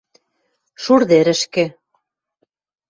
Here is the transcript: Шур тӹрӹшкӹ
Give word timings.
Шур 0.81 1.01
тӹрӹшкӹ 1.09 1.65